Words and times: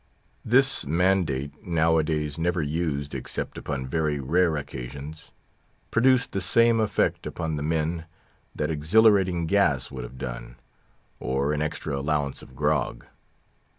_"This 0.43 0.83
mandate, 0.87 1.63
nowadays 1.63 2.39
never 2.39 2.59
used 2.63 3.13
except 3.13 3.55
upon 3.55 3.85
very 3.85 4.19
rare 4.19 4.57
occasions, 4.57 5.31
produced 5.91 6.31
the 6.31 6.41
same 6.41 6.79
effect 6.79 7.27
upon 7.27 7.55
the 7.55 7.61
men 7.61 8.05
that 8.55 8.71
Exhilarating 8.71 9.45
Gas 9.45 9.91
would 9.91 10.03
have 10.03 10.17
done, 10.17 10.55
or 11.19 11.53
an 11.53 11.61
extra 11.61 11.99
allowance 11.99 12.41
of 12.41 12.55
"grog." 12.55 13.05